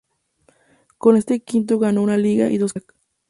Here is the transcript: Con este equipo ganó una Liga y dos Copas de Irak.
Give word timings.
Con 0.97 1.15
este 1.15 1.35
equipo 1.35 1.77
ganó 1.77 2.01
una 2.01 2.17
Liga 2.17 2.49
y 2.49 2.57
dos 2.57 2.73
Copas 2.73 2.87
de 2.87 2.93
Irak. 2.95 3.01